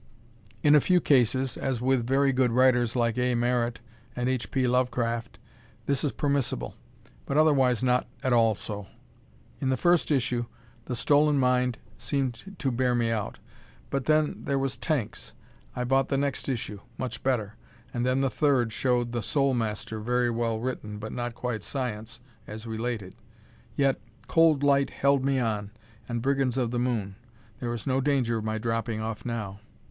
[0.63, 3.35] In a few cases, as with very good writers like A.
[3.35, 3.81] Merritt
[4.15, 4.49] and H.
[4.49, 4.67] P.
[4.67, 5.37] Lovecraft,
[5.85, 6.73] this is permissible,
[7.27, 8.87] but, otherwise, not at all so.
[9.59, 10.47] In the first issue,
[10.85, 13.37] "The Stolen Mind" seemed to bear me out,
[13.91, 15.33] but, then, there was "Tanks."
[15.75, 17.53] I bought the next issue much better!
[17.93, 22.19] And then the third showed "The Soul Master," very well written, but not quite science,
[22.47, 23.13] as related.
[23.75, 25.69] Yet, "Cold Light" held me on,
[26.09, 27.17] and "Brigands of the Moon."
[27.59, 29.59] There is no danger of my dropping off now!